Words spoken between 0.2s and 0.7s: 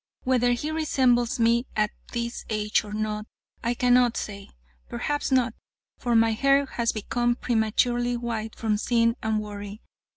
Whether